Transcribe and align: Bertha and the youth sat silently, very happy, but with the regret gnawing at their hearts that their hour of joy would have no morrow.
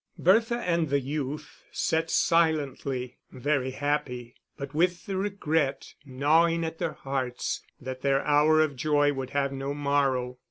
Bertha 0.17 0.55
and 0.57 0.89
the 0.89 0.99
youth 0.99 1.63
sat 1.71 2.09
silently, 2.09 3.17
very 3.29 3.69
happy, 3.69 4.33
but 4.57 4.73
with 4.73 5.05
the 5.05 5.15
regret 5.15 5.93
gnawing 6.07 6.63
at 6.65 6.79
their 6.79 6.93
hearts 6.93 7.61
that 7.79 8.01
their 8.01 8.25
hour 8.25 8.61
of 8.61 8.75
joy 8.75 9.13
would 9.13 9.29
have 9.29 9.53
no 9.53 9.75
morrow. 9.75 10.39